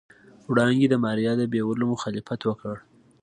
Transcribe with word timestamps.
وړانګې 0.49 0.87
د 0.89 0.95
ماريا 1.03 1.33
د 1.37 1.41
بيولو 1.51 1.85
مخالفت 1.93 2.41
وکړ. 2.45 2.75